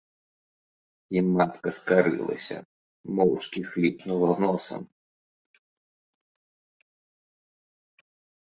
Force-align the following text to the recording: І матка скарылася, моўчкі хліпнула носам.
І 1.17 1.21
матка 1.33 1.69
скарылася, 1.77 2.57
моўчкі 3.19 3.59
хліпнула 3.69 4.35
носам. 4.47 4.89